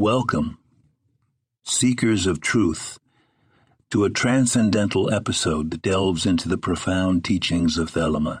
Welcome, 0.00 0.56
seekers 1.62 2.26
of 2.26 2.40
truth, 2.40 2.98
to 3.90 4.04
a 4.04 4.08
transcendental 4.08 5.12
episode 5.12 5.70
that 5.72 5.82
delves 5.82 6.24
into 6.24 6.48
the 6.48 6.56
profound 6.56 7.22
teachings 7.22 7.76
of 7.76 7.90
Thelema. 7.90 8.40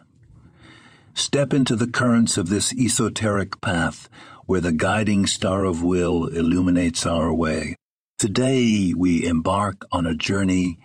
Step 1.12 1.52
into 1.52 1.76
the 1.76 1.86
currents 1.86 2.38
of 2.38 2.48
this 2.48 2.72
esoteric 2.72 3.60
path 3.60 4.08
where 4.46 4.62
the 4.62 4.72
guiding 4.72 5.26
star 5.26 5.66
of 5.66 5.82
will 5.82 6.28
illuminates 6.28 7.04
our 7.04 7.30
way. 7.30 7.76
Today 8.18 8.94
we 8.96 9.26
embark 9.26 9.84
on 9.92 10.06
a 10.06 10.14
journey 10.16 10.78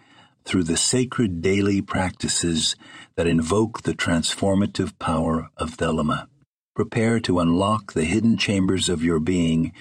through 0.44 0.64
the 0.64 0.76
sacred 0.76 1.42
daily 1.42 1.82
practices 1.82 2.76
that 3.16 3.28
invoke 3.28 3.84
the 3.84 3.94
transformative 3.94 5.00
power 5.00 5.48
of 5.56 5.78
Thelema. 5.78 6.28
Prepare 6.76 7.22
to 7.22 7.40
unlock 7.40 7.94
the 7.94 8.04
hidden 8.04 8.36
chambers 8.36 8.90
of 8.90 9.06
your 9.06 9.22
being 9.22 9.72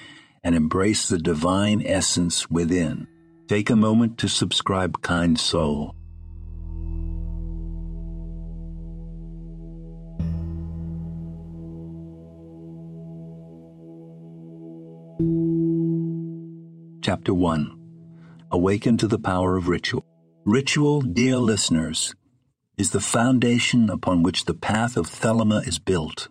and 0.44 0.54
embrace 0.54 1.08
the 1.08 1.18
divine 1.18 1.82
essence 1.84 2.50
within. 2.50 3.08
Take 3.48 3.70
a 3.70 3.76
moment 3.76 4.18
to 4.18 4.28
subscribe, 4.28 5.00
kind 5.02 5.40
soul. 5.40 5.96
Chapter 17.02 17.34
1 17.34 17.70
Awaken 18.50 18.96
to 18.98 19.08
the 19.08 19.18
Power 19.18 19.56
of 19.56 19.68
Ritual. 19.68 20.04
Ritual, 20.44 21.00
dear 21.00 21.38
listeners, 21.38 22.14
is 22.76 22.90
the 22.90 23.00
foundation 23.00 23.88
upon 23.88 24.22
which 24.22 24.44
the 24.44 24.54
path 24.54 24.96
of 24.96 25.06
Thelema 25.06 25.66
is 25.66 25.78
built. 25.78 26.28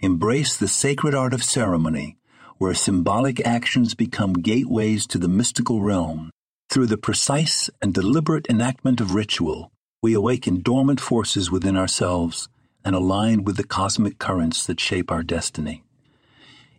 Embrace 0.00 0.56
the 0.56 0.68
sacred 0.68 1.14
art 1.14 1.34
of 1.34 1.42
ceremony, 1.42 2.16
where 2.58 2.74
symbolic 2.74 3.44
actions 3.46 3.94
become 3.94 4.34
gateways 4.34 5.06
to 5.06 5.18
the 5.18 5.28
mystical 5.28 5.80
realm. 5.80 6.30
Through 6.68 6.86
the 6.86 6.98
precise 6.98 7.70
and 7.80 7.94
deliberate 7.94 8.46
enactment 8.50 9.00
of 9.00 9.14
ritual, 9.14 9.70
we 10.02 10.12
awaken 10.12 10.60
dormant 10.60 11.00
forces 11.00 11.50
within 11.50 11.76
ourselves 11.76 12.48
and 12.84 12.94
align 12.94 13.44
with 13.44 13.56
the 13.56 13.64
cosmic 13.64 14.18
currents 14.18 14.66
that 14.66 14.80
shape 14.80 15.10
our 15.10 15.22
destiny. 15.22 15.82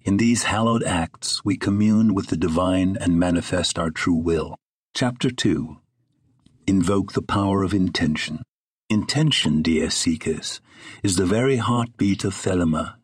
In 0.04 0.18
these 0.18 0.44
hallowed 0.44 0.84
acts, 0.84 1.44
we 1.44 1.58
commune 1.58 2.14
with 2.14 2.28
the 2.28 2.38
divine 2.38 2.98
and 3.00 3.20
manifest 3.20 3.78
our 3.78 3.90
true 3.90 4.16
will. 4.16 4.56
Chapter 4.94 5.30
2 5.30 5.78
Invoke 6.68 7.14
the 7.14 7.22
Power 7.22 7.64
of 7.64 7.74
Intention. 7.74 8.44
Intention, 8.90 9.62
dear 9.62 9.90
seekers, 9.90 10.62
is 11.04 11.16
the 11.16 11.26
very 11.26 11.58
heartbeat 11.58 12.24
of 12.24 12.34
Thelema. 12.34 12.99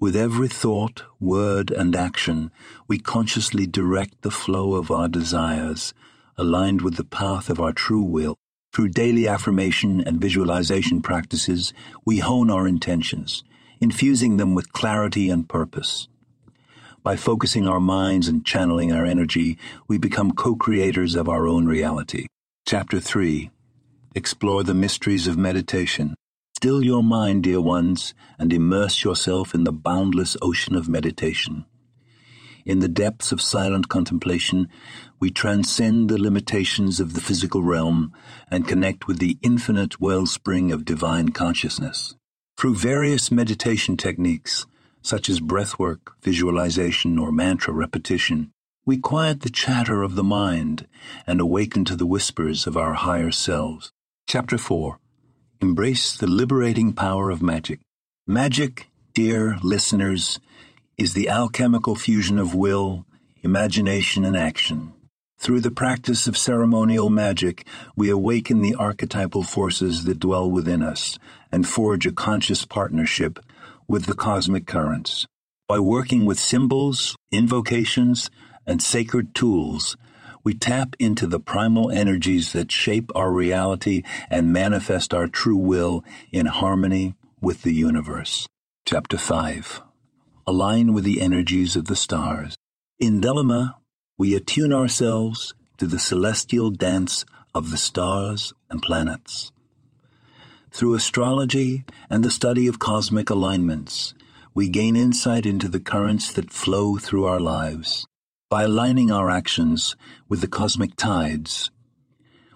With 0.00 0.14
every 0.14 0.46
thought, 0.46 1.02
word, 1.18 1.72
and 1.72 1.96
action, 1.96 2.52
we 2.86 3.00
consciously 3.00 3.66
direct 3.66 4.22
the 4.22 4.30
flow 4.30 4.74
of 4.74 4.92
our 4.92 5.08
desires, 5.08 5.92
aligned 6.36 6.82
with 6.82 6.94
the 6.94 7.04
path 7.04 7.50
of 7.50 7.60
our 7.60 7.72
true 7.72 8.02
will. 8.02 8.36
Through 8.72 8.90
daily 8.90 9.26
affirmation 9.26 10.00
and 10.00 10.20
visualization 10.20 11.02
practices, 11.02 11.72
we 12.04 12.18
hone 12.18 12.48
our 12.48 12.68
intentions, 12.68 13.42
infusing 13.80 14.36
them 14.36 14.54
with 14.54 14.72
clarity 14.72 15.30
and 15.30 15.48
purpose. 15.48 16.06
By 17.02 17.16
focusing 17.16 17.66
our 17.66 17.80
minds 17.80 18.28
and 18.28 18.46
channeling 18.46 18.92
our 18.92 19.04
energy, 19.04 19.58
we 19.88 19.98
become 19.98 20.30
co 20.30 20.54
creators 20.54 21.16
of 21.16 21.28
our 21.28 21.48
own 21.48 21.66
reality. 21.66 22.26
Chapter 22.68 23.00
3 23.00 23.50
Explore 24.14 24.62
the 24.62 24.74
mysteries 24.74 25.26
of 25.26 25.36
meditation. 25.36 26.14
Still 26.60 26.82
your 26.82 27.04
mind, 27.04 27.44
dear 27.44 27.60
ones, 27.60 28.14
and 28.36 28.52
immerse 28.52 29.04
yourself 29.04 29.54
in 29.54 29.62
the 29.62 29.70
boundless 29.70 30.36
ocean 30.42 30.74
of 30.74 30.88
meditation. 30.88 31.66
In 32.66 32.80
the 32.80 32.88
depths 32.88 33.30
of 33.30 33.40
silent 33.40 33.88
contemplation, 33.88 34.68
we 35.20 35.30
transcend 35.30 36.08
the 36.08 36.20
limitations 36.20 36.98
of 36.98 37.14
the 37.14 37.20
physical 37.20 37.62
realm 37.62 38.12
and 38.50 38.66
connect 38.66 39.06
with 39.06 39.20
the 39.20 39.38
infinite 39.40 40.00
wellspring 40.00 40.72
of 40.72 40.84
divine 40.84 41.28
consciousness. 41.28 42.16
Through 42.56 42.74
various 42.74 43.30
meditation 43.30 43.96
techniques, 43.96 44.66
such 45.00 45.28
as 45.28 45.38
breathwork, 45.38 46.08
visualization, 46.24 47.20
or 47.20 47.30
mantra 47.30 47.72
repetition, 47.72 48.50
we 48.84 48.96
quiet 48.96 49.42
the 49.42 49.48
chatter 49.48 50.02
of 50.02 50.16
the 50.16 50.24
mind 50.24 50.88
and 51.24 51.40
awaken 51.40 51.84
to 51.84 51.94
the 51.94 52.04
whispers 52.04 52.66
of 52.66 52.76
our 52.76 52.94
higher 52.94 53.30
selves. 53.30 53.92
Chapter 54.26 54.58
4 54.58 54.98
Embrace 55.60 56.16
the 56.16 56.28
liberating 56.28 56.92
power 56.92 57.30
of 57.30 57.42
magic. 57.42 57.80
Magic, 58.28 58.86
dear 59.12 59.58
listeners, 59.60 60.38
is 60.96 61.14
the 61.14 61.28
alchemical 61.28 61.96
fusion 61.96 62.38
of 62.38 62.54
will, 62.54 63.04
imagination, 63.42 64.24
and 64.24 64.36
action. 64.36 64.92
Through 65.40 65.62
the 65.62 65.72
practice 65.72 66.28
of 66.28 66.38
ceremonial 66.38 67.10
magic, 67.10 67.66
we 67.96 68.08
awaken 68.08 68.62
the 68.62 68.76
archetypal 68.76 69.42
forces 69.42 70.04
that 70.04 70.20
dwell 70.20 70.48
within 70.48 70.80
us 70.80 71.18
and 71.50 71.68
forge 71.68 72.06
a 72.06 72.12
conscious 72.12 72.64
partnership 72.64 73.40
with 73.88 74.06
the 74.06 74.14
cosmic 74.14 74.64
currents. 74.64 75.26
By 75.66 75.80
working 75.80 76.24
with 76.24 76.38
symbols, 76.38 77.16
invocations, 77.32 78.30
and 78.64 78.80
sacred 78.80 79.34
tools, 79.34 79.96
we 80.48 80.54
tap 80.54 80.96
into 80.98 81.26
the 81.26 81.38
primal 81.38 81.90
energies 81.90 82.54
that 82.54 82.72
shape 82.72 83.12
our 83.14 83.30
reality 83.30 84.02
and 84.30 84.50
manifest 84.50 85.12
our 85.12 85.28
true 85.28 85.58
will 85.58 86.02
in 86.32 86.46
harmony 86.46 87.14
with 87.38 87.60
the 87.64 87.74
universe. 87.74 88.48
Chapter 88.86 89.18
5 89.18 89.82
Align 90.46 90.94
with 90.94 91.04
the 91.04 91.20
energies 91.20 91.76
of 91.76 91.84
the 91.84 91.94
stars. 91.94 92.56
In 92.98 93.20
Thelema, 93.20 93.74
we 94.16 94.34
attune 94.34 94.72
ourselves 94.72 95.52
to 95.76 95.86
the 95.86 95.98
celestial 95.98 96.70
dance 96.70 97.26
of 97.54 97.70
the 97.70 97.76
stars 97.76 98.54
and 98.70 98.80
planets. 98.80 99.52
Through 100.70 100.94
astrology 100.94 101.84
and 102.08 102.24
the 102.24 102.30
study 102.30 102.66
of 102.66 102.78
cosmic 102.78 103.28
alignments, 103.28 104.14
we 104.54 104.70
gain 104.70 104.96
insight 104.96 105.44
into 105.44 105.68
the 105.68 105.78
currents 105.78 106.32
that 106.32 106.50
flow 106.50 106.96
through 106.96 107.26
our 107.26 107.38
lives. 107.38 108.06
By 108.50 108.62
aligning 108.62 109.10
our 109.10 109.28
actions 109.28 109.94
with 110.26 110.40
the 110.40 110.48
cosmic 110.48 110.96
tides, 110.96 111.70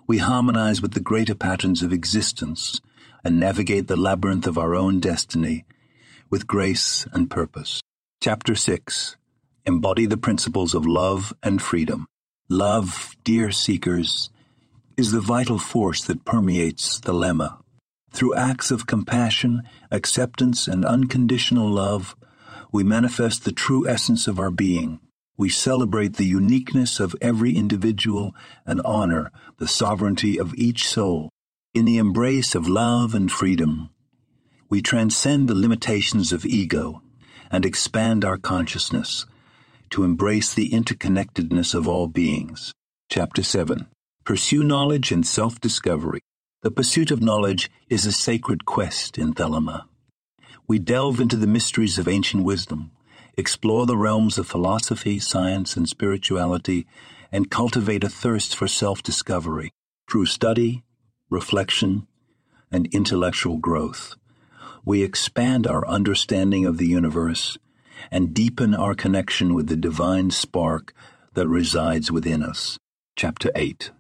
we 0.06 0.18
harmonize 0.18 0.80
with 0.80 0.92
the 0.92 1.00
greater 1.00 1.34
patterns 1.34 1.82
of 1.82 1.92
existence 1.92 2.80
and 3.22 3.38
navigate 3.38 3.88
the 3.88 3.96
labyrinth 3.96 4.46
of 4.46 4.56
our 4.56 4.74
own 4.74 5.00
destiny 5.00 5.66
with 6.30 6.46
grace 6.46 7.06
and 7.12 7.30
purpose. 7.30 7.82
Chapter 8.22 8.54
6 8.54 9.18
Embody 9.66 10.06
the 10.06 10.16
principles 10.16 10.74
of 10.74 10.86
love 10.86 11.34
and 11.42 11.60
freedom. 11.60 12.06
Love, 12.48 13.14
dear 13.22 13.50
seekers, 13.50 14.30
is 14.96 15.12
the 15.12 15.20
vital 15.20 15.58
force 15.58 16.02
that 16.04 16.24
permeates 16.24 17.00
Thelema. 17.00 17.60
Through 18.12 18.34
acts 18.34 18.70
of 18.70 18.86
compassion, 18.86 19.60
acceptance, 19.90 20.66
and 20.66 20.86
unconditional 20.86 21.68
love, 21.68 22.16
we 22.72 22.82
manifest 22.82 23.44
the 23.44 23.52
true 23.52 23.86
essence 23.86 24.26
of 24.26 24.40
our 24.40 24.50
being 24.50 24.98
we 25.36 25.48
celebrate 25.48 26.16
the 26.16 26.24
uniqueness 26.24 27.00
of 27.00 27.16
every 27.20 27.56
individual 27.56 28.34
and 28.66 28.80
honor 28.84 29.30
the 29.58 29.68
sovereignty 29.68 30.38
of 30.38 30.54
each 30.54 30.86
soul. 30.86 31.30
In 31.74 31.84
the 31.84 31.98
embrace 31.98 32.54
of 32.54 32.68
love 32.68 33.14
and 33.14 33.32
freedom, 33.32 33.90
we 34.68 34.82
transcend 34.82 35.48
the 35.48 35.54
limitations 35.54 36.32
of 36.32 36.44
ego 36.44 37.02
and 37.50 37.64
expand 37.64 38.24
our 38.24 38.38
consciousness 38.38 39.26
to 39.90 40.04
embrace 40.04 40.54
the 40.54 40.70
interconnectedness 40.70 41.74
of 41.74 41.86
all 41.86 42.06
beings. 42.08 42.72
Chapter 43.10 43.42
7 43.42 43.86
Pursue 44.24 44.62
knowledge 44.62 45.12
and 45.12 45.26
self 45.26 45.60
discovery. 45.60 46.20
The 46.62 46.70
pursuit 46.70 47.10
of 47.10 47.20
knowledge 47.20 47.70
is 47.88 48.06
a 48.06 48.12
sacred 48.12 48.64
quest 48.64 49.18
in 49.18 49.34
Thelema. 49.34 49.84
We 50.68 50.78
delve 50.78 51.20
into 51.20 51.36
the 51.36 51.46
mysteries 51.46 51.98
of 51.98 52.06
ancient 52.06 52.44
wisdom 52.44 52.92
explore 53.36 53.86
the 53.86 53.96
realms 53.96 54.38
of 54.38 54.46
philosophy, 54.46 55.18
science, 55.18 55.76
and 55.76 55.88
spirituality, 55.88 56.86
and 57.30 57.50
cultivate 57.50 58.04
a 58.04 58.08
thirst 58.08 58.54
for 58.54 58.68
self 58.68 59.02
discovery 59.02 59.72
through 60.10 60.26
study, 60.26 60.82
reflection, 61.30 62.06
and 62.70 62.86
intellectual 62.92 63.56
growth. 63.56 64.14
We 64.84 65.02
expand 65.02 65.66
our 65.66 65.86
understanding 65.86 66.66
of 66.66 66.78
the 66.78 66.86
universe 66.86 67.56
and 68.10 68.34
deepen 68.34 68.74
our 68.74 68.94
connection 68.94 69.54
with 69.54 69.68
the 69.68 69.76
divine 69.76 70.30
spark 70.30 70.92
that 71.34 71.48
resides 71.48 72.10
within 72.10 72.42
us. 72.42 72.78
Chapter 73.16 73.50
8 73.54 73.90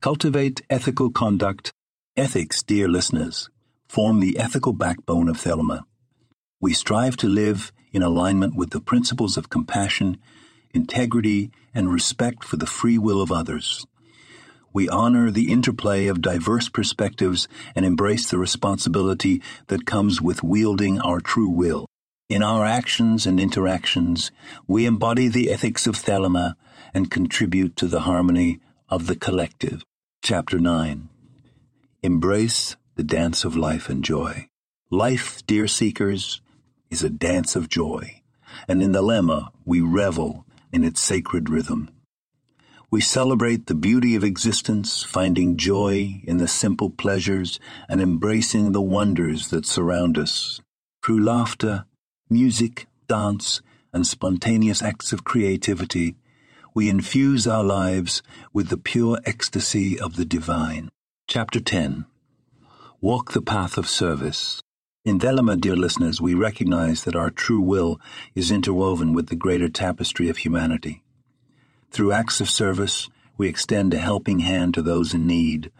Cultivate 0.00 0.60
ethical 0.68 1.10
conduct. 1.10 1.72
Ethics, 2.16 2.62
dear 2.62 2.88
listeners, 2.88 3.48
form 3.88 4.20
the 4.20 4.38
ethical 4.38 4.72
backbone 4.72 5.28
of 5.28 5.36
Thelema. 5.36 5.84
We 6.60 6.74
strive 6.74 7.16
to 7.18 7.28
live 7.28 7.72
in 7.94 8.02
alignment 8.02 8.54
with 8.54 8.70
the 8.70 8.80
principles 8.80 9.38
of 9.38 9.48
compassion, 9.48 10.18
integrity, 10.74 11.50
and 11.72 11.90
respect 11.90 12.44
for 12.44 12.56
the 12.56 12.66
free 12.66 12.98
will 12.98 13.22
of 13.22 13.32
others. 13.32 13.86
We 14.72 14.88
honor 14.88 15.30
the 15.30 15.52
interplay 15.52 16.08
of 16.08 16.20
diverse 16.20 16.68
perspectives 16.68 17.46
and 17.76 17.86
embrace 17.86 18.28
the 18.28 18.38
responsibility 18.38 19.40
that 19.68 19.86
comes 19.86 20.20
with 20.20 20.42
wielding 20.42 21.00
our 21.00 21.20
true 21.20 21.48
will. 21.48 21.86
In 22.28 22.42
our 22.42 22.64
actions 22.64 23.24
and 23.24 23.38
interactions, 23.38 24.32
we 24.66 24.84
embody 24.84 25.28
the 25.28 25.52
ethics 25.52 25.86
of 25.86 25.94
Thelema 25.94 26.54
and 26.92 27.10
contribute 27.10 27.76
to 27.76 27.86
the 27.86 28.00
harmony 28.00 28.58
of 28.88 29.06
the 29.06 29.14
collective. 29.14 29.84
Chapter 30.22 30.58
9 30.58 31.08
Embrace 32.02 32.76
the 32.96 33.04
dance 33.04 33.44
of 33.44 33.56
life 33.56 33.88
and 33.88 34.02
joy. 34.02 34.48
Life, 34.90 35.46
dear 35.46 35.68
seekers, 35.68 36.40
is 36.94 37.02
a 37.02 37.10
dance 37.10 37.56
of 37.56 37.68
joy, 37.68 38.22
and 38.68 38.80
in 38.80 38.92
Thelema 38.92 39.50
we 39.64 39.80
revel 39.80 40.46
in 40.72 40.84
its 40.84 41.00
sacred 41.00 41.50
rhythm. 41.50 41.90
We 42.88 43.00
celebrate 43.00 43.66
the 43.66 43.74
beauty 43.74 44.14
of 44.14 44.22
existence, 44.22 45.02
finding 45.02 45.56
joy 45.56 46.22
in 46.22 46.36
the 46.36 46.46
simple 46.46 46.90
pleasures 46.90 47.58
and 47.88 48.00
embracing 48.00 48.70
the 48.70 48.80
wonders 48.80 49.48
that 49.48 49.66
surround 49.66 50.16
us. 50.16 50.60
Through 51.04 51.24
laughter, 51.24 51.86
music, 52.30 52.86
dance, 53.08 53.60
and 53.92 54.06
spontaneous 54.06 54.80
acts 54.80 55.12
of 55.12 55.24
creativity, 55.24 56.14
we 56.74 56.88
infuse 56.88 57.44
our 57.44 57.64
lives 57.64 58.22
with 58.52 58.68
the 58.68 58.78
pure 58.78 59.18
ecstasy 59.24 59.98
of 59.98 60.14
the 60.14 60.24
divine. 60.24 60.90
Chapter 61.26 61.58
10 61.58 62.06
Walk 63.00 63.32
the 63.32 63.42
Path 63.42 63.76
of 63.76 63.88
Service. 63.88 64.62
In 65.04 65.18
Thelema, 65.18 65.60
dear 65.60 65.76
listeners, 65.76 66.18
we 66.18 66.32
recognize 66.32 67.04
that 67.04 67.14
our 67.14 67.28
true 67.28 67.60
will 67.60 68.00
is 68.34 68.50
interwoven 68.50 69.12
with 69.12 69.26
the 69.26 69.36
greater 69.36 69.68
tapestry 69.68 70.30
of 70.30 70.38
humanity. 70.38 71.02
Through 71.90 72.12
acts 72.12 72.40
of 72.40 72.48
service, 72.48 73.10
we 73.36 73.46
extend 73.46 73.92
a 73.92 73.98
helping 73.98 74.38
hand 74.38 74.72
to 74.72 74.80
those 74.80 75.12
in 75.12 75.26
need, 75.26 75.70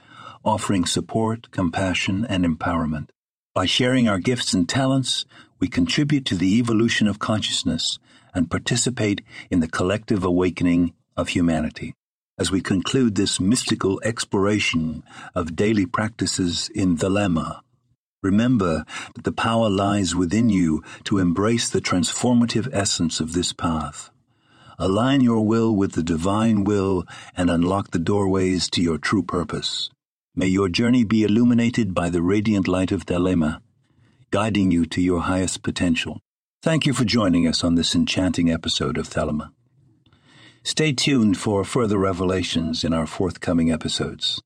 offering 0.44 0.84
support, 0.84 1.50
compassion, 1.52 2.26
and 2.28 2.44
empowerment. 2.44 3.08
By 3.54 3.64
sharing 3.64 4.10
our 4.10 4.18
gifts 4.18 4.52
and 4.52 4.68
talents, 4.68 5.24
we 5.58 5.68
contribute 5.68 6.26
to 6.26 6.36
the 6.36 6.58
evolution 6.58 7.08
of 7.08 7.18
consciousness 7.18 7.98
and 8.34 8.50
participate 8.50 9.22
in 9.50 9.60
the 9.60 9.68
collective 9.68 10.22
awakening 10.22 10.92
of 11.16 11.28
humanity. 11.28 11.94
As 12.38 12.50
we 12.50 12.60
conclude 12.60 13.14
this 13.14 13.40
mystical 13.40 14.02
exploration 14.04 15.02
of 15.34 15.56
daily 15.56 15.86
practices 15.86 16.68
in 16.74 16.98
Thelema, 16.98 17.63
Remember 18.24 18.86
that 19.14 19.24
the 19.24 19.32
power 19.32 19.68
lies 19.68 20.16
within 20.16 20.48
you 20.48 20.82
to 21.04 21.18
embrace 21.18 21.68
the 21.68 21.82
transformative 21.82 22.68
essence 22.72 23.20
of 23.20 23.34
this 23.34 23.52
path. 23.52 24.10
Align 24.78 25.20
your 25.20 25.46
will 25.46 25.76
with 25.76 25.92
the 25.92 26.02
divine 26.02 26.64
will 26.64 27.04
and 27.36 27.50
unlock 27.50 27.90
the 27.90 27.98
doorways 27.98 28.70
to 28.70 28.82
your 28.82 28.96
true 28.96 29.22
purpose. 29.22 29.90
May 30.34 30.46
your 30.46 30.70
journey 30.70 31.04
be 31.04 31.22
illuminated 31.22 31.92
by 31.92 32.08
the 32.08 32.22
radiant 32.22 32.66
light 32.66 32.90
of 32.92 33.04
Thelema, 33.04 33.60
guiding 34.30 34.70
you 34.70 34.86
to 34.86 35.02
your 35.02 35.20
highest 35.20 35.62
potential. 35.62 36.18
Thank 36.62 36.86
you 36.86 36.94
for 36.94 37.04
joining 37.04 37.46
us 37.46 37.62
on 37.62 37.74
this 37.74 37.94
enchanting 37.94 38.50
episode 38.50 38.96
of 38.96 39.06
Thelema. 39.06 39.50
Stay 40.62 40.94
tuned 40.94 41.36
for 41.36 41.62
further 41.62 41.98
revelations 41.98 42.84
in 42.84 42.94
our 42.94 43.06
forthcoming 43.06 43.70
episodes. 43.70 44.40